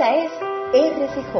Esta 0.00 0.16
es 0.16 0.32
RCJ, 0.72 1.34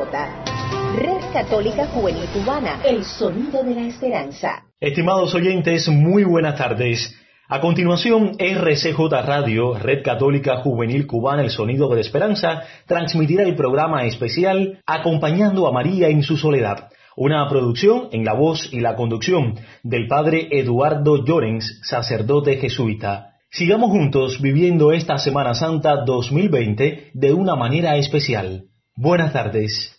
Red 0.99 1.33
Católica 1.33 1.87
Juvenil 1.87 2.27
Cubana, 2.27 2.83
el 2.85 3.05
sonido 3.05 3.63
de 3.63 3.75
la 3.75 3.87
esperanza. 3.87 4.65
Estimados 4.79 5.35
oyentes, 5.35 5.89
muy 5.89 6.25
buenas 6.25 6.59
tardes. 6.59 7.19
A 7.49 7.59
continuación, 7.63 8.33
RCJ 8.39 8.99
Radio, 9.25 9.79
Red 9.79 10.03
Católica 10.05 10.59
Juvenil 10.59 11.07
Cubana, 11.07 11.41
el 11.41 11.49
sonido 11.49 11.89
de 11.89 11.95
la 11.95 12.01
esperanza, 12.03 12.65
transmitirá 12.87 13.45
el 13.45 13.57
programa 13.57 14.05
especial 14.05 14.83
Acompañando 14.85 15.67
a 15.67 15.73
María 15.73 16.09
en 16.09 16.23
su 16.23 16.37
soledad, 16.37 16.91
una 17.17 17.49
producción 17.49 18.09
en 18.13 18.27
la 18.27 18.35
voz 18.35 18.71
y 18.75 18.81
la 18.81 18.95
conducción 18.95 19.55
del 19.83 20.07
padre 20.07 20.49
Eduardo 20.51 21.25
Llorens, 21.25 21.81
sacerdote 21.83 22.59
jesuita. 22.59 23.30
Sigamos 23.53 23.91
juntos 23.91 24.41
viviendo 24.41 24.93
esta 24.93 25.19
Semana 25.19 25.55
Santa 25.55 26.05
2020 26.05 27.11
de 27.15 27.33
una 27.33 27.57
manera 27.57 27.97
especial. 27.97 28.67
Buenas 28.95 29.33
tardes. 29.33 29.97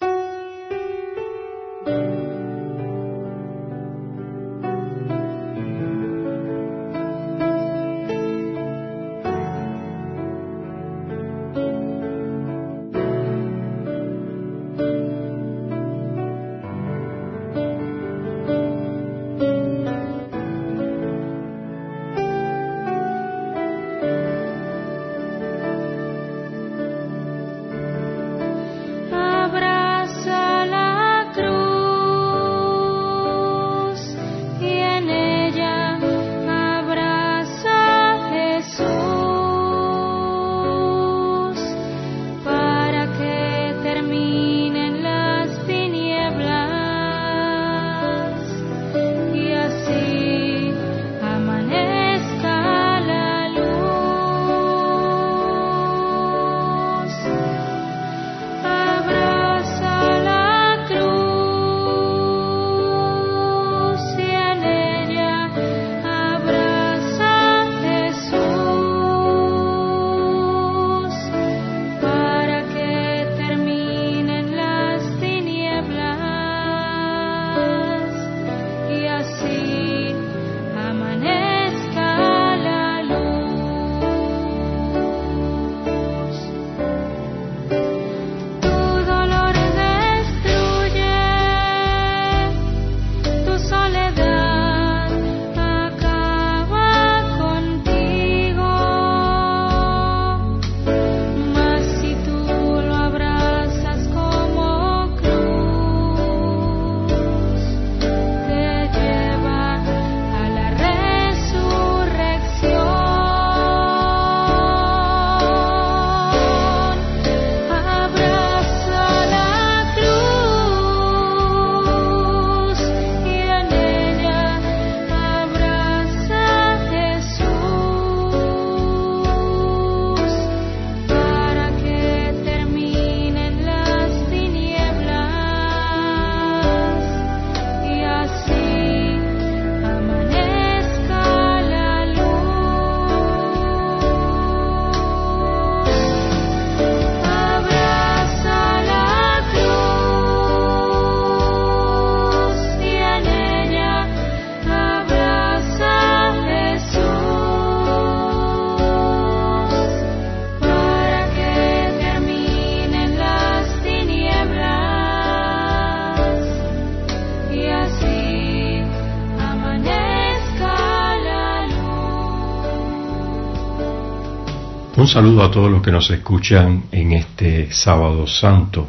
Un 175.01 175.07
saludo 175.07 175.43
a 175.43 175.49
todos 175.49 175.71
los 175.71 175.81
que 175.81 175.91
nos 175.91 176.11
escuchan 176.11 176.83
en 176.91 177.13
este 177.13 177.71
sábado 177.71 178.27
santo, 178.27 178.87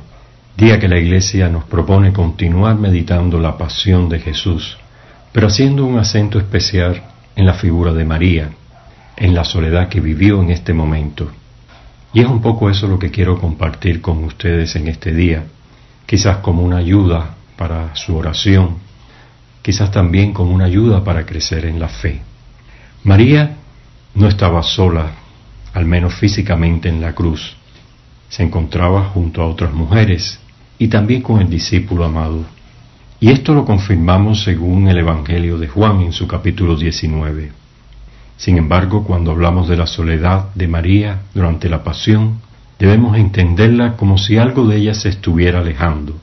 día 0.55 0.79
que 0.79 0.87
la 0.87 0.99
Iglesia 0.99 1.49
nos 1.49 1.65
propone 1.65 2.13
continuar 2.13 2.77
meditando 2.77 3.41
la 3.41 3.57
pasión 3.57 4.11
de 4.11 4.19
Jesús, 4.19 4.77
pero 5.33 5.47
haciendo 5.47 5.87
un 5.87 5.99
acento 5.99 6.39
especial 6.39 7.03
en 7.35 7.47
la 7.47 7.55
figura 7.55 7.95
de 7.95 8.05
María, 8.05 8.51
en 9.17 9.35
la 9.35 9.43
soledad 9.43 9.89
que 9.89 10.03
vivió 10.03 10.43
en 10.43 10.51
este 10.51 10.75
momento. 10.75 11.31
Y 12.13 12.21
es 12.21 12.27
un 12.27 12.43
poco 12.43 12.69
eso 12.69 12.87
lo 12.87 12.99
que 12.99 13.11
quiero 13.11 13.41
compartir 13.41 14.03
con 14.03 14.23
ustedes 14.25 14.77
en 14.77 14.89
este 14.89 15.15
día, 15.15 15.45
quizás 16.05 16.37
como 16.43 16.63
una 16.63 16.77
ayuda 16.77 17.37
para 17.57 17.97
su 17.97 18.15
oración, 18.15 18.77
quizás 19.63 19.91
también 19.91 20.35
como 20.35 20.53
una 20.53 20.67
ayuda 20.67 21.03
para 21.03 21.25
crecer 21.25 21.65
en 21.65 21.81
la 21.81 21.89
fe. 21.89 22.21
María 23.03 23.57
no 24.15 24.29
estaba 24.29 24.63
sola 24.63 25.22
al 25.73 25.87
menos 25.87 26.15
físicamente 26.15 26.89
en 26.89 27.01
la 27.01 27.15
cruz. 27.15 27.57
Se 28.29 28.43
encontraba 28.43 29.05
junto 29.05 29.43
a 29.43 29.47
otras 29.47 29.73
mujeres 29.73 30.39
y 30.79 30.89
también 30.89 31.23
con 31.23 31.41
el 31.41 31.49
discípulo 31.49 32.05
amado. 32.05 32.45
Y 33.21 33.31
esto 33.31 33.55
lo 33.55 33.65
confirmamos 33.65 34.43
según 34.43 34.89
el 34.89 34.99
Evangelio 34.99 35.59
de 35.59 35.69
Juan 35.69 36.01
en 36.01 36.13
su 36.13 36.27
capítulo 36.27 36.77
19. 36.77 37.53
Sin 38.37 38.59
embargo, 38.59 39.05
cuando 39.05 39.31
hablamos 39.31 39.69
de 39.69 39.77
la 39.77 39.87
soledad 39.87 40.53
de 40.55 40.67
María 40.67 41.23
durante 41.33 41.69
la 41.69 41.85
pasión, 41.85 42.41
debemos 42.79 43.17
entenderla 43.17 43.97
como 43.97 44.19
si 44.19 44.39
algo 44.39 44.67
de 44.67 44.79
ella 44.79 44.95
se 44.95 45.09
estuviera 45.09 45.61
alejando. 45.61 46.17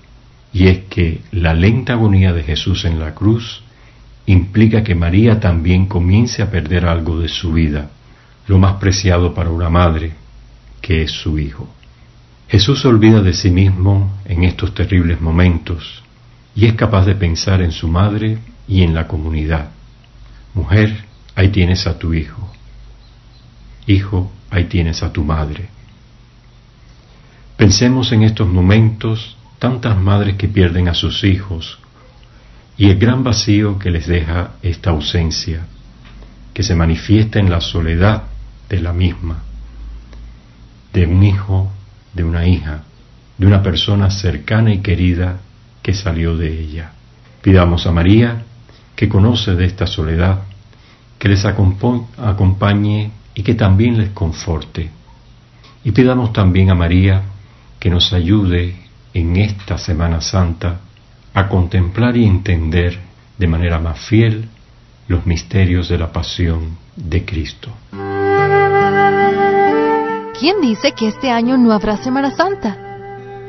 Y 0.51 0.67
es 0.67 0.79
que 0.89 1.21
la 1.31 1.53
lenta 1.53 1.93
agonía 1.93 2.33
de 2.33 2.43
Jesús 2.43 2.83
en 2.85 2.99
la 2.99 3.15
cruz 3.15 3.63
implica 4.25 4.83
que 4.83 4.95
María 4.95 5.39
también 5.39 5.85
comience 5.85 6.41
a 6.41 6.51
perder 6.51 6.85
algo 6.85 7.19
de 7.19 7.29
su 7.29 7.53
vida 7.53 7.91
lo 8.49 8.57
más 8.57 8.77
preciado 8.77 9.35
para 9.35 9.51
una 9.51 9.69
madre, 9.69 10.11
que 10.81 11.03
es 11.03 11.11
su 11.11 11.37
hijo. 11.37 11.69
Jesús 12.47 12.81
se 12.81 12.87
olvida 12.87 13.21
de 13.21 13.33
sí 13.33 13.51
mismo 13.51 14.17
en 14.25 14.43
estos 14.43 14.73
terribles 14.73 15.21
momentos 15.21 16.01
y 16.55 16.65
es 16.65 16.73
capaz 16.73 17.05
de 17.05 17.13
pensar 17.13 17.61
en 17.61 17.71
su 17.71 17.87
madre 17.87 18.39
y 18.67 18.81
en 18.81 18.95
la 18.95 19.07
comunidad. 19.07 19.69
Mujer, 20.55 21.05
ahí 21.35 21.49
tienes 21.49 21.85
a 21.85 21.99
tu 21.99 22.11
hijo. 22.15 22.51
Hijo, 23.85 24.31
ahí 24.49 24.63
tienes 24.63 25.03
a 25.03 25.13
tu 25.13 25.23
madre. 25.23 25.69
Pensemos 27.55 28.11
en 28.11 28.23
estos 28.23 28.47
momentos 28.47 29.37
tantas 29.59 29.95
madres 29.95 30.37
que 30.37 30.47
pierden 30.47 30.87
a 30.87 30.95
sus 30.95 31.23
hijos 31.23 31.77
y 32.77 32.89
el 32.89 32.97
gran 32.97 33.23
vacío 33.23 33.77
que 33.77 33.91
les 33.91 34.07
deja 34.07 34.53
esta 34.63 34.89
ausencia, 34.89 35.67
que 36.51 36.63
se 36.63 36.73
manifiesta 36.73 37.37
en 37.37 37.51
la 37.51 37.61
soledad 37.61 38.23
de 38.69 38.79
la 38.79 38.93
misma, 38.93 39.43
de 40.93 41.05
un 41.05 41.23
hijo, 41.23 41.71
de 42.13 42.23
una 42.23 42.47
hija, 42.47 42.83
de 43.37 43.47
una 43.47 43.63
persona 43.63 44.09
cercana 44.11 44.73
y 44.73 44.79
querida 44.79 45.39
que 45.81 45.93
salió 45.93 46.37
de 46.37 46.61
ella. 46.61 46.91
Pidamos 47.41 47.87
a 47.87 47.91
María, 47.91 48.43
que 48.95 49.07
conoce 49.07 49.55
de 49.55 49.65
esta 49.65 49.87
soledad, 49.87 50.41
que 51.17 51.29
les 51.29 51.45
acompañe 51.45 53.11
y 53.33 53.43
que 53.43 53.55
también 53.55 53.97
les 53.97 54.09
conforte. 54.09 54.89
Y 55.83 55.91
pidamos 55.91 56.33
también 56.33 56.69
a 56.69 56.75
María 56.75 57.23
que 57.79 57.89
nos 57.89 58.11
ayude 58.11 58.75
en 59.13 59.37
esta 59.37 59.77
Semana 59.77 60.21
Santa 60.21 60.81
a 61.33 61.47
contemplar 61.47 62.17
y 62.17 62.25
entender 62.25 62.99
de 63.37 63.47
manera 63.47 63.79
más 63.79 63.99
fiel 63.99 64.49
los 65.07 65.25
misterios 65.25 65.87
de 65.89 65.97
la 65.97 66.11
pasión 66.11 66.77
de 66.95 67.23
Cristo. 67.25 67.73
¿Quién 70.39 70.61
dice 70.61 70.93
que 70.93 71.07
este 71.07 71.31
año 71.31 71.57
no 71.57 71.73
habrá 71.73 71.97
Semana 71.97 72.31
Santa? 72.31 72.77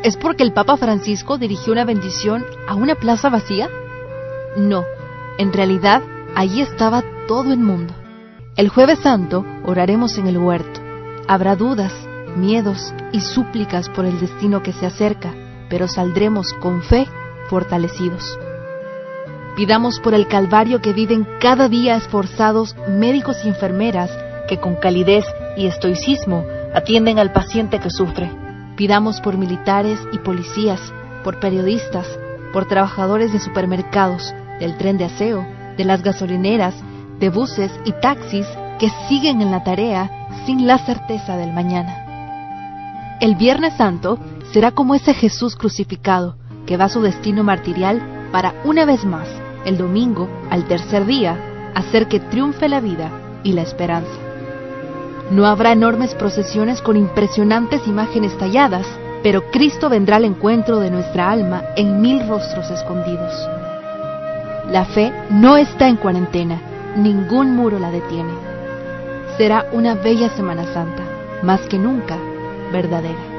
¿Es 0.02 0.16
porque 0.16 0.42
el 0.42 0.52
Papa 0.52 0.76
Francisco 0.76 1.38
dirigió 1.38 1.72
una 1.72 1.84
bendición 1.84 2.44
a 2.66 2.74
una 2.74 2.96
plaza 2.96 3.28
vacía? 3.28 3.68
No, 4.56 4.84
en 5.38 5.52
realidad 5.52 6.02
allí 6.34 6.62
estaba 6.62 7.04
todo 7.28 7.52
el 7.52 7.60
mundo. 7.60 7.94
El 8.56 8.68
jueves 8.68 8.98
santo 8.98 9.46
oraremos 9.64 10.18
en 10.18 10.26
el 10.26 10.38
huerto. 10.38 10.80
Habrá 11.28 11.54
dudas, 11.54 11.92
miedos 12.36 12.92
y 13.12 13.20
súplicas 13.20 13.88
por 13.88 14.04
el 14.04 14.18
destino 14.18 14.62
que 14.62 14.72
se 14.72 14.86
acerca, 14.86 15.32
pero 15.68 15.86
saldremos 15.86 16.52
con 16.54 16.82
fe 16.82 17.06
fortalecidos. 17.48 18.38
Pidamos 19.54 20.00
por 20.00 20.14
el 20.14 20.26
Calvario 20.26 20.80
que 20.80 20.92
viven 20.92 21.26
cada 21.40 21.68
día 21.68 21.94
esforzados 21.96 22.74
médicos 22.88 23.36
y 23.44 23.48
enfermeras 23.48 24.10
que 24.50 24.58
con 24.58 24.74
calidez 24.74 25.24
y 25.56 25.66
estoicismo 25.66 26.44
atienden 26.74 27.20
al 27.20 27.32
paciente 27.32 27.78
que 27.78 27.88
sufre. 27.88 28.28
Pidamos 28.76 29.20
por 29.20 29.38
militares 29.38 30.00
y 30.12 30.18
policías, 30.18 30.80
por 31.22 31.38
periodistas, 31.38 32.06
por 32.52 32.66
trabajadores 32.66 33.32
de 33.32 33.38
supermercados, 33.38 34.34
del 34.58 34.76
tren 34.76 34.98
de 34.98 35.04
aseo, 35.04 35.46
de 35.76 35.84
las 35.84 36.02
gasolineras, 36.02 36.74
de 37.20 37.28
buses 37.28 37.70
y 37.84 37.92
taxis 37.92 38.46
que 38.80 38.90
siguen 39.08 39.40
en 39.40 39.52
la 39.52 39.62
tarea 39.62 40.10
sin 40.44 40.66
la 40.66 40.78
certeza 40.78 41.36
del 41.36 41.52
mañana. 41.52 43.18
El 43.20 43.36
Viernes 43.36 43.74
Santo 43.76 44.18
será 44.52 44.72
como 44.72 44.96
ese 44.96 45.14
Jesús 45.14 45.54
crucificado 45.54 46.34
que 46.66 46.76
va 46.76 46.86
a 46.86 46.88
su 46.88 47.02
destino 47.02 47.44
martirial 47.44 48.02
para 48.32 48.54
una 48.64 48.84
vez 48.84 49.04
más, 49.04 49.28
el 49.64 49.78
domingo, 49.78 50.28
al 50.50 50.64
tercer 50.64 51.06
día, 51.06 51.38
hacer 51.76 52.08
que 52.08 52.18
triunfe 52.18 52.68
la 52.68 52.80
vida 52.80 53.12
y 53.44 53.52
la 53.52 53.62
esperanza. 53.62 54.29
No 55.30 55.46
habrá 55.46 55.72
enormes 55.72 56.14
procesiones 56.14 56.82
con 56.82 56.96
impresionantes 56.96 57.86
imágenes 57.86 58.36
talladas, 58.36 58.86
pero 59.22 59.50
Cristo 59.50 59.88
vendrá 59.88 60.16
al 60.16 60.24
encuentro 60.24 60.80
de 60.80 60.90
nuestra 60.90 61.30
alma 61.30 61.62
en 61.76 62.00
mil 62.00 62.26
rostros 62.28 62.68
escondidos. 62.70 63.32
La 64.70 64.84
fe 64.86 65.12
no 65.30 65.56
está 65.56 65.88
en 65.88 65.96
cuarentena, 65.96 66.60
ningún 66.96 67.54
muro 67.54 67.78
la 67.78 67.90
detiene. 67.90 68.32
Será 69.36 69.66
una 69.72 69.94
bella 69.94 70.30
Semana 70.30 70.64
Santa, 70.74 71.04
más 71.42 71.60
que 71.62 71.78
nunca 71.78 72.16
verdadera. 72.72 73.29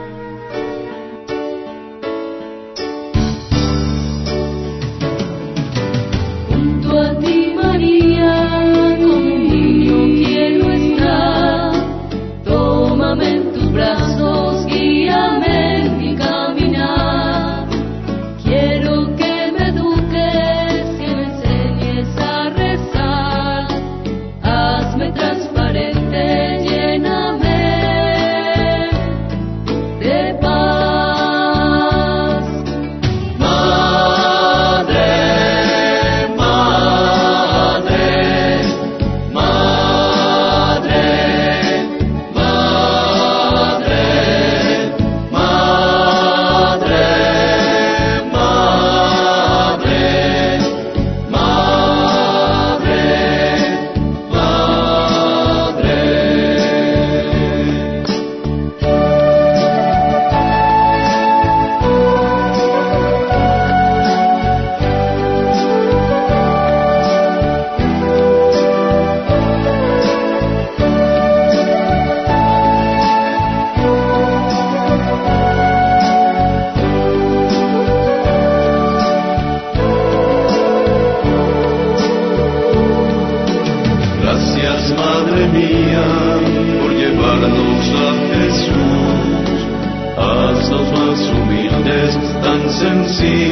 En 92.83 93.50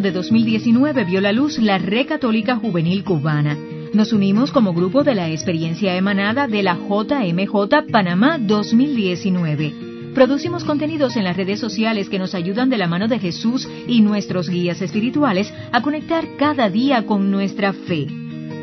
de 0.00 0.10
2019 0.10 1.04
vio 1.04 1.20
la 1.20 1.30
luz 1.30 1.58
la 1.58 1.78
Red 1.78 2.08
Católica 2.08 2.56
Juvenil 2.56 3.04
Cubana. 3.04 3.56
Nos 3.92 4.12
unimos 4.12 4.50
como 4.50 4.72
grupo 4.72 5.04
de 5.04 5.14
la 5.14 5.30
experiencia 5.30 5.94
emanada 5.94 6.48
de 6.48 6.64
la 6.64 6.74
JMJ 6.74 7.90
Panamá 7.92 8.38
2019. 8.38 10.12
Producimos 10.12 10.64
contenidos 10.64 11.16
en 11.16 11.24
las 11.24 11.36
redes 11.36 11.60
sociales 11.60 12.08
que 12.08 12.18
nos 12.18 12.34
ayudan 12.34 12.70
de 12.70 12.78
la 12.78 12.88
mano 12.88 13.06
de 13.06 13.20
Jesús 13.20 13.68
y 13.86 14.00
nuestros 14.00 14.48
guías 14.48 14.82
espirituales 14.82 15.52
a 15.70 15.80
conectar 15.80 16.24
cada 16.38 16.68
día 16.68 17.06
con 17.06 17.30
nuestra 17.30 17.72
fe. 17.72 18.08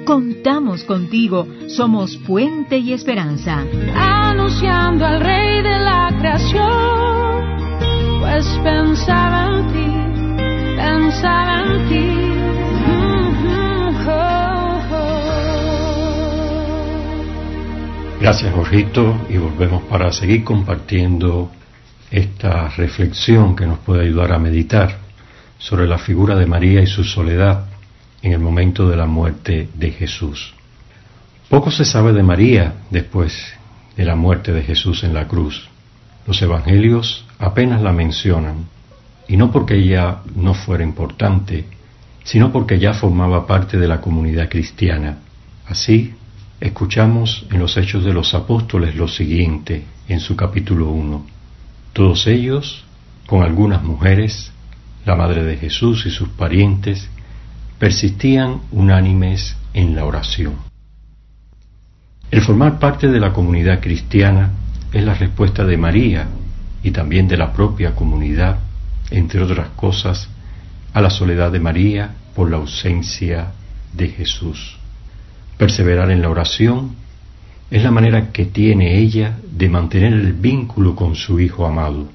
Contamos 0.03 0.83
contigo, 0.83 1.47
somos 1.67 2.17
puente 2.17 2.77
y 2.77 2.91
esperanza. 2.91 3.63
Anunciando 3.95 5.05
al 5.05 5.21
Rey 5.21 5.61
de 5.61 5.79
la 5.79 6.13
creación, 6.19 7.79
pues 8.19 8.45
pensaba 8.63 9.59
en 9.59 9.73
ti 9.73 9.80
Gracias, 18.22 18.53
Jorgito, 18.53 19.25
y 19.30 19.38
volvemos 19.38 19.84
para 19.84 20.12
seguir 20.12 20.44
compartiendo 20.44 21.51
esta 22.12 22.70
reflexión 22.70 23.56
que 23.56 23.65
nos 23.65 23.80
puede 23.80 24.03
ayudar 24.03 24.32
a 24.32 24.39
meditar 24.39 25.00
sobre 25.58 25.88
la 25.88 25.98
figura 25.98 26.36
de 26.36 26.46
María 26.46 26.82
y 26.82 26.88
su 26.88 27.03
soledad 27.03 27.65
en 28.22 28.34
el 28.34 28.39
momento 28.39 28.88
de 28.88 28.96
la 28.96 29.06
muerte 29.06 29.70
de 29.74 29.91
Jesús. 29.91 30.53
Poco 31.50 31.72
se 31.72 31.84
sabe 31.84 32.13
de 32.13 32.24
María 32.24 32.75
después 32.89 33.34
de 33.98 34.06
la 34.06 34.15
muerte 34.15 34.53
de 34.53 34.62
Jesús 34.62 35.03
en 35.03 35.13
la 35.13 35.27
cruz. 35.27 35.68
Los 36.27 36.41
evangelios 36.41 37.25
apenas 37.39 37.82
la 37.82 37.91
mencionan 37.91 38.65
y 39.27 39.37
no 39.37 39.51
porque 39.51 39.75
ella 39.75 40.19
no 40.35 40.53
fuera 40.53 40.83
importante, 40.83 41.65
sino 42.23 42.51
porque 42.51 42.79
ya 42.79 42.93
formaba 42.93 43.47
parte 43.47 43.77
de 43.77 43.87
la 43.87 44.01
comunidad 44.01 44.49
cristiana. 44.49 45.19
Así, 45.67 46.13
escuchamos 46.59 47.45
en 47.51 47.59
los 47.59 47.77
Hechos 47.77 48.03
de 48.03 48.13
los 48.13 48.33
Apóstoles 48.33 48.95
lo 48.95 49.07
siguiente, 49.07 49.83
en 50.07 50.19
su 50.19 50.35
capítulo 50.35 50.89
1. 50.89 51.25
Todos 51.93 52.27
ellos, 52.27 52.83
con 53.27 53.43
algunas 53.43 53.83
mujeres, 53.83 54.51
la 55.05 55.15
madre 55.15 55.43
de 55.43 55.57
Jesús 55.57 56.05
y 56.05 56.09
sus 56.09 56.29
parientes, 56.29 57.09
persistían 57.79 58.61
unánimes 58.71 59.55
en 59.73 59.95
la 59.95 60.05
oración. 60.05 60.55
El 62.29 62.41
formar 62.41 62.79
parte 62.79 63.07
de 63.07 63.19
la 63.19 63.33
comunidad 63.33 63.81
cristiana 63.81 64.51
es 64.93 65.03
la 65.03 65.15
respuesta 65.15 65.65
de 65.65 65.77
María 65.77 66.27
y 66.83 66.91
también 66.91 67.27
de 67.27 67.37
la 67.37 67.51
propia 67.51 67.95
comunidad, 67.95 68.59
entre 69.12 69.44
otras 69.44 69.70
cosas, 69.75 70.30
a 70.94 71.01
la 71.01 71.10
soledad 71.10 71.51
de 71.51 71.60
María 71.60 72.15
por 72.36 72.50
la 72.50 72.58
ausencia 72.58 73.51
de 73.94 74.08
Jesús. 74.10 74.77
Perseverar 75.58 76.10
en 76.12 76.22
la 76.22 76.30
oración 76.30 76.96
es 77.70 77.84
la 77.84 77.91
manera 77.91 78.32
que 78.32 78.46
tiene 78.46 78.98
ella 78.98 79.38
de 79.50 79.70
mantener 79.70 80.13
el 80.13 80.34
vínculo 80.34 80.96
con 80.96 81.15
su 81.15 81.39
Hijo 81.39 81.65
amado. 81.65 82.10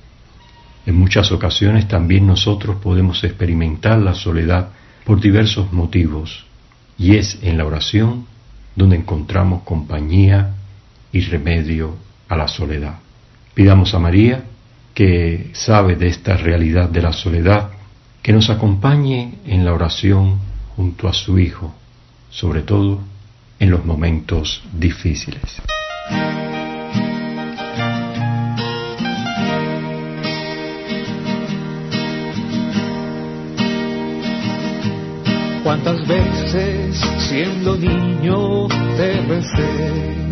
En 0.85 0.97
muchas 0.97 1.33
ocasiones 1.33 1.89
también 1.89 2.27
nosotros 2.27 2.77
podemos 2.83 3.25
experimentar 3.25 3.99
la 3.99 4.15
soledad 4.15 4.71
por 5.05 5.21
diversos 5.21 5.73
motivos, 5.73 6.45
y 6.99 7.17
es 7.17 7.39
en 7.43 7.57
la 7.57 7.65
oración 7.65 8.27
donde 8.75 8.97
encontramos 8.97 9.63
compañía 9.63 10.55
y 11.13 11.21
remedio 11.21 11.97
a 12.29 12.37
la 12.37 12.49
soledad. 12.49 12.99
Pidamos 13.55 13.95
a 13.95 13.99
María, 13.99 14.45
que 14.97 15.51
sabe 15.53 15.95
de 15.95 16.09
esta 16.09 16.39
realidad 16.39 16.89
de 16.89 17.03
la 17.03 17.13
soledad, 17.13 17.69
que 18.23 18.33
nos 18.33 18.49
acompañe 18.49 19.35
en 19.45 19.63
la 19.63 19.75
oración 19.75 20.39
junto 20.75 21.07
a 21.07 21.13
su 21.13 21.39
Hijo, 21.39 21.75
sobre 22.31 22.63
todo 22.63 23.01
en 23.61 23.71
los 23.71 23.85
momentos 23.85 24.63
difíciles. 24.73 25.61
Cuántas 35.63 36.09
veces 36.09 36.99
siendo 37.19 37.77
niño 37.77 38.67
te 38.97 39.21
besé, 39.29 40.26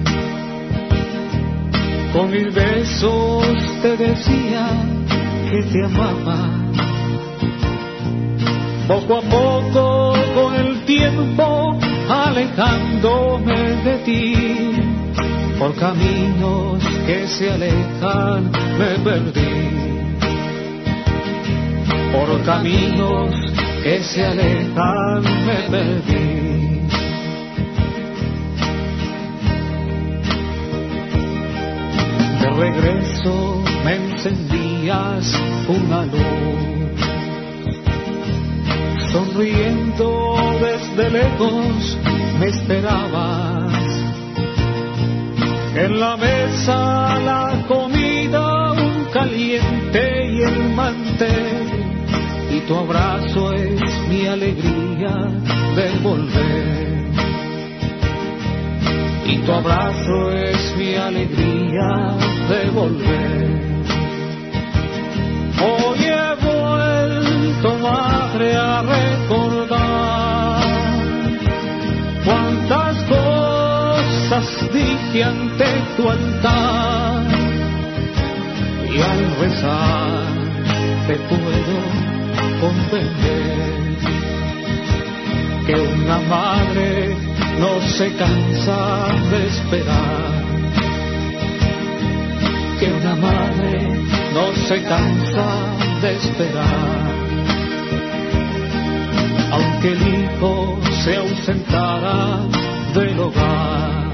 con 2.15 2.31
mil 2.31 2.49
besos 2.51 3.45
te 3.83 3.97
decía 3.97 4.69
que 5.51 5.63
te 5.65 5.85
amaba. 5.85 6.39
Poco 8.87 9.17
a 9.17 9.23
poco 9.23 10.15
con 10.35 10.55
el 10.55 10.85
tiempo 10.85 11.77
alejándome 12.09 13.59
de 13.83 13.99
ti, 14.05 14.35
por 15.59 15.75
caminos 15.75 16.81
que 17.05 17.27
se 17.27 17.51
alejan 17.51 18.51
me 18.79 18.91
perdí. 19.03 19.75
Por 22.13 22.43
caminos 22.45 23.35
que 23.83 24.03
se 24.05 24.25
alejan 24.25 25.23
me 25.47 25.57
perdí. 25.69 26.54
Regreso 32.57 33.63
me 33.85 33.97
encendías 33.97 35.41
una 35.69 36.05
luz, 36.07 37.01
sonriendo 39.11 40.37
desde 40.61 41.11
lejos 41.11 41.99
me 42.39 42.47
esperabas. 42.47 43.73
En 45.77 45.99
la 45.99 46.17
mesa 46.17 47.19
la 47.19 47.65
comida, 47.67 48.73
un 48.73 49.07
caliente 49.13 50.27
y 50.33 50.43
el 50.43 50.71
mantel 50.75 51.75
y 52.53 52.61
tu 52.61 52.75
abrazo 52.77 53.53
es 53.53 53.81
mi 54.09 54.27
alegría 54.27 55.17
de 55.75 55.99
volver. 56.03 56.74
Y 59.27 59.39
tu 59.39 59.53
abrazo 59.53 60.33
es 60.33 60.77
mi 60.77 60.95
alegría 60.97 61.89
de 62.49 62.71
volver. 62.71 63.65
Hoy 65.63 65.99
he 66.05 66.35
vuelto, 66.45 67.79
madre, 67.79 68.57
a 68.57 68.83
recordar 68.83 70.65
cuántas 72.25 72.97
cosas 73.05 74.47
dije 74.73 75.25
ante 75.25 75.65
tu 75.97 76.11
altar. 76.11 77.23
Y 78.93 79.01
al 79.01 79.37
rezar 79.41 80.35
te 81.07 81.17
puedo 81.17 81.77
comprender 82.61 83.75
que 85.67 85.75
una 85.75 86.19
madre 86.29 87.14
no 87.59 87.81
se 87.97 88.13
cansa 88.17 89.07
de 89.31 89.47
esperar, 89.47 90.45
que 92.79 92.87
una 92.93 93.15
madre 93.15 94.05
no 94.35 94.53
se 94.69 94.83
cansa 94.83 95.47
de 96.03 96.17
esperar, 96.17 97.15
aunque 99.53 99.89
el 99.93 100.03
hijo 100.15 100.81
se 101.05 101.17
ausentara 101.17 102.41
del 102.95 103.19
hogar. 103.21 104.05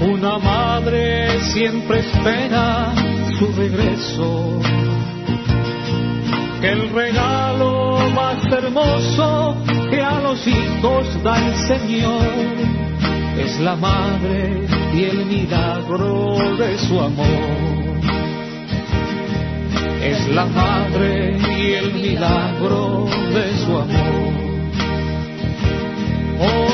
Una 0.00 0.38
madre 0.38 1.40
siempre 1.52 2.00
espera 2.00 2.92
su 3.38 3.52
regreso. 3.52 4.60
El 6.62 6.90
regalo 6.90 7.98
más 8.14 8.44
hermoso 8.52 9.56
que 9.90 10.00
a 10.00 10.20
los 10.20 10.46
hijos 10.46 11.22
da 11.22 11.36
el 11.46 11.54
Señor 11.66 12.76
es 13.38 13.60
la 13.60 13.76
madre 13.76 14.66
y 14.94 15.04
el 15.04 15.26
milagro 15.26 16.36
de 16.58 16.78
su 16.78 17.00
amor. 17.00 17.26
Es 20.02 20.28
la 20.28 20.46
madre 20.46 21.36
y 21.58 21.72
el 21.72 21.94
milagro 21.94 23.06
de 23.34 23.58
su 23.58 23.76
amor. 23.76 24.32
Hoy 26.40 26.65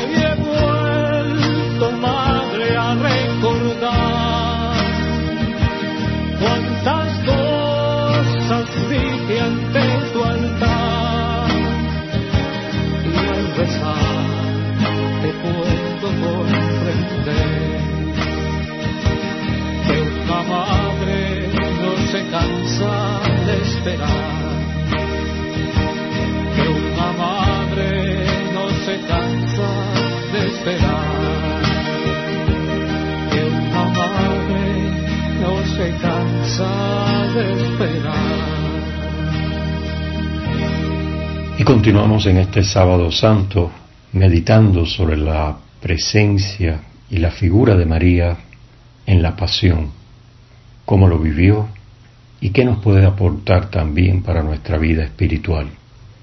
que 23.83 23.89
una 26.69 27.11
madre 27.17 28.25
no 28.53 28.69
se 28.85 28.97
cansa 29.01 29.69
de 30.31 30.47
esperar 30.47 31.23
que 33.29 33.43
una 33.43 33.83
madre 33.89 34.63
no 35.41 35.65
se 35.75 35.87
cansa 36.01 36.71
de 37.35 37.43
esperar. 37.61 38.39
Y 41.57 41.63
continuamos 41.65 42.25
en 42.27 42.37
este 42.37 42.63
sábado 42.63 43.11
santo 43.11 43.69
meditando 44.13 44.85
sobre 44.85 45.17
la 45.17 45.57
presencia 45.81 46.79
y 47.09 47.17
la 47.17 47.31
figura 47.31 47.75
de 47.75 47.85
María 47.85 48.37
en 49.05 49.21
la 49.21 49.35
pasión, 49.35 49.91
cómo 50.85 51.09
lo 51.09 51.19
vivió 51.19 51.67
y 52.43 52.49
qué 52.49 52.65
nos 52.65 52.79
puede 52.79 53.05
aportar 53.05 53.69
también 53.69 54.21
para 54.21 54.43
nuestra 54.43 54.77
vida 54.77 55.01
espiritual. 55.01 55.67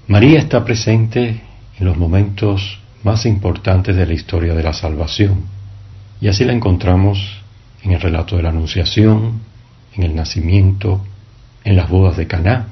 María 0.07 0.37
está 0.37 0.63
presente 0.63 1.41
en 1.79 1.85
los 1.85 1.97
momentos 1.97 2.77
más 3.03 3.25
importantes 3.25 3.95
de 3.95 4.05
la 4.05 4.13
historia 4.13 4.53
de 4.53 4.61
la 4.61 4.71
salvación, 4.71 5.45
y 6.21 6.27
así 6.27 6.45
la 6.45 6.53
encontramos 6.53 7.41
en 7.81 7.93
el 7.93 7.99
relato 7.99 8.37
de 8.37 8.43
la 8.43 8.49
Anunciación, 8.49 9.39
en 9.95 10.03
el 10.03 10.15
nacimiento, 10.15 11.01
en 11.63 11.75
las 11.75 11.89
bodas 11.89 12.17
de 12.17 12.27
Caná, 12.27 12.67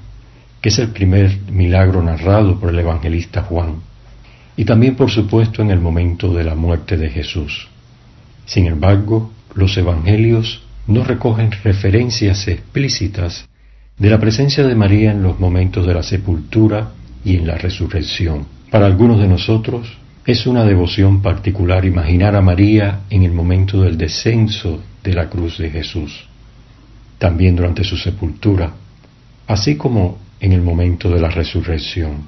que 0.62 0.70
es 0.70 0.77
el 0.77 0.89
primer 0.89 1.36
milagro 1.51 2.03
narrado 2.03 2.60
por 2.60 2.70
el 2.70 2.77
evangelista 2.77 3.41
Juan, 3.41 3.77
y 4.58 4.63
también 4.63 4.96
por 4.96 5.10
supuesto 5.10 5.63
en 5.63 5.72
el 5.72 5.79
momento 5.79 6.36
de 6.36 6.44
la 6.44 6.53
muerte 6.53 6.98
de 6.98 7.10
Jesús. 7.10 7.68
Sin 8.46 8.68
embargo, 8.68 9.32
los 9.56 9.75
evangelios 9.75 10.62
no 10.88 11.03
recogen 11.03 11.51
referencias 11.63 12.48
explícitas 12.48 13.48
de 13.98 14.09
la 14.09 14.19
presencia 14.19 14.65
de 14.65 14.75
María 14.75 15.12
en 15.12 15.21
los 15.21 15.39
momentos 15.39 15.86
de 15.86 15.93
la 15.93 16.03
sepultura 16.03 16.91
y 17.24 17.36
en 17.36 17.48
la 17.48 17.55
resurrección. 17.55 18.48
Para 18.71 18.86
algunos 18.86 19.19
de 19.19 19.27
nosotros 19.27 19.98
es 20.25 20.48
una 20.48 20.63
devoción 20.63 21.21
particular 21.21 21.86
imaginar 21.86 22.36
a 22.36 22.41
María 22.41 23.01
en 23.09 23.24
el 23.24 23.31
momento 23.31 23.81
del 23.81 23.98
descenso 23.98 24.81
de 25.03 25.13
la 25.13 25.29
cruz 25.29 25.57
de 25.57 25.69
Jesús, 25.69 26.27
también 27.17 27.55
durante 27.55 27.83
su 27.83 27.98
sepultura, 27.98 28.71
así 29.48 29.75
como 29.75 30.19
en 30.39 30.53
el 30.53 30.62
momento 30.62 31.09
de 31.09 31.19
la 31.19 31.29
resurrección. 31.29 32.27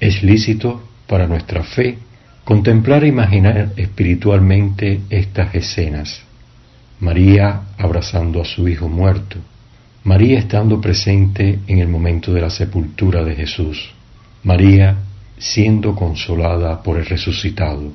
Es 0.00 0.22
lícito 0.22 0.82
para 1.06 1.26
nuestra 1.26 1.62
fe 1.62 1.98
contemplar 2.44 3.04
e 3.04 3.08
imaginar 3.08 3.72
espiritualmente 3.76 5.00
estas 5.10 5.54
escenas. 5.54 6.22
María 7.00 7.62
abrazando 7.78 8.40
a 8.40 8.44
su 8.44 8.68
hijo 8.68 8.88
muerto, 8.88 9.36
María 10.04 10.38
estando 10.38 10.80
presente 10.80 11.60
en 11.66 11.78
el 11.78 11.88
momento 11.88 12.32
de 12.32 12.40
la 12.40 12.50
sepultura 12.50 13.24
de 13.24 13.34
Jesús, 13.34 13.90
María 14.42 14.96
siendo 15.38 15.94
consolada 15.94 16.82
por 16.82 16.98
el 16.98 17.06
resucitado. 17.06 17.92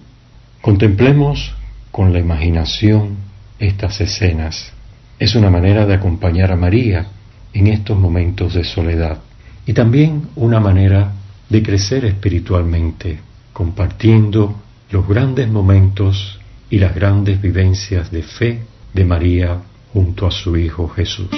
Contemplemos 0.62 1.53
con 1.91 2.12
la 2.12 2.20
imaginación 2.20 3.18
estas 3.60 4.01
escenas. 4.01 4.74
Es 5.18 5.36
una 5.36 5.50
manera 5.50 5.86
de 5.86 5.94
acompañar 5.94 6.51
a 6.51 6.56
María 6.56 7.08
en 7.53 7.68
estos 7.68 7.98
momentos 7.98 8.53
de 8.53 8.63
soledad 8.63 9.20
y 9.65 9.74
también 9.74 10.29
una 10.36 10.60
manera 10.60 11.13
de 11.50 11.63
crecer 11.63 12.06
espiritualmente, 12.06 13.20
compartiendo 13.53 14.56
los 14.91 15.08
grandes 15.08 15.48
momentos 15.50 16.39
y 16.70 16.79
las 16.79 16.94
grandes 16.94 17.41
vivencias 17.41 18.12
de 18.12 18.24
fe 18.24 18.60
de 18.93 19.05
María 19.05 19.62
junto 19.93 20.27
a 20.27 20.31
su 20.31 20.55
Hijo 20.58 20.88
Jesús. 20.89 21.29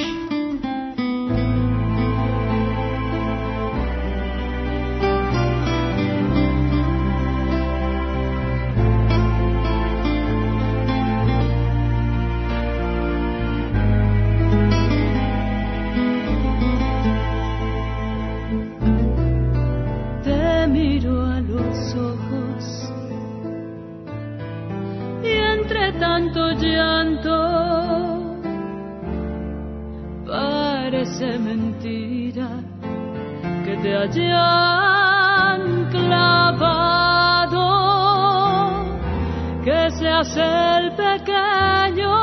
el 40.21 40.91
pequeño 40.91 42.13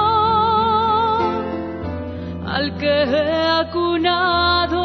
al 2.47 2.79
que 2.79 3.03
he 3.03 3.49
acunado 3.49 4.85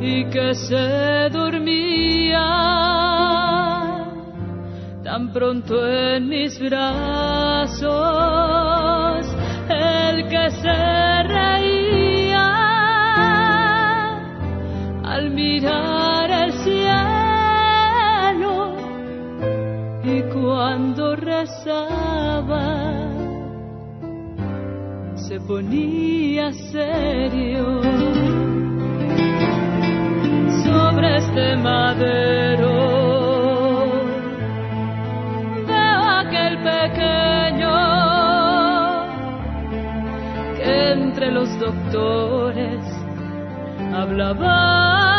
y 0.00 0.24
que 0.30 0.54
se 0.54 1.28
dormía 1.30 2.40
tan 5.04 5.30
pronto 5.30 5.86
en 5.86 6.26
mis 6.26 6.58
brazos, 6.58 7.86
el 9.68 10.26
que 10.28 10.50
se 10.52 11.22
reía 11.24 11.75
ponía 25.46 26.52
serio 26.52 27.80
sobre 30.64 31.16
este 31.18 31.56
madero. 31.56 32.74
Veo 35.66 36.02
aquel 36.22 36.58
pequeño 36.72 37.76
que 40.56 40.92
entre 40.92 41.30
los 41.30 41.48
doctores 41.60 42.80
hablaba. 43.94 45.15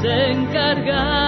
Dios 0.00 1.27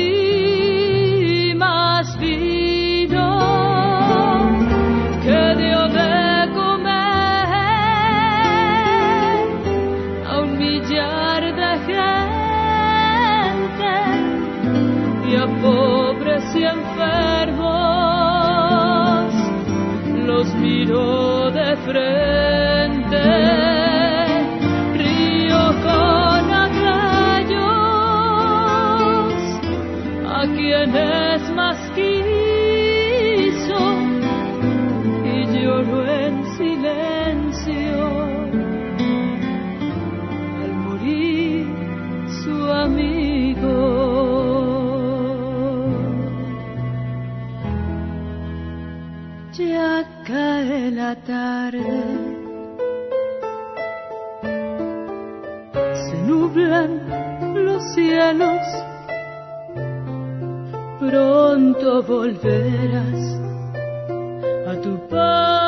libre. 21.93 22.20
Pronto 61.51 62.01
volverás 62.03 63.39
a 64.67 64.75
tu 64.81 64.97
paz. 65.09 65.60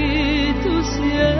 To 0.00 0.82
tú. 0.82 1.39